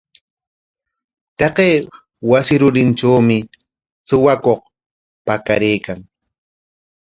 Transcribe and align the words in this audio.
Taqay 1.37 1.73
wasi 2.29 2.55
rurintrawmi 2.61 3.37
suwakuq 4.07 4.61
pakaraykan. 5.25 5.99